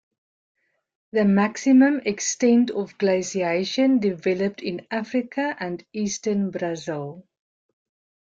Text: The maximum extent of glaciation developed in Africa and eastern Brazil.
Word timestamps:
The 1.11 1.25
maximum 1.25 1.99
extent 1.99 2.71
of 2.71 2.97
glaciation 2.97 3.99
developed 3.99 4.63
in 4.63 4.87
Africa 4.89 5.55
and 5.59 5.85
eastern 5.93 6.49
Brazil. 6.49 7.27